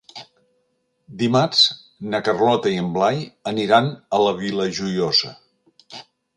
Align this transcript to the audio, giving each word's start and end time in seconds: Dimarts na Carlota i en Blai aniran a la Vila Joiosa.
Dimarts 1.19 1.59
na 2.15 2.23
Carlota 2.29 2.73
i 2.77 2.81
en 2.85 2.89
Blai 2.97 3.23
aniran 3.53 3.93
a 4.21 4.25
la 4.27 4.35
Vila 4.43 4.69
Joiosa. 4.81 5.39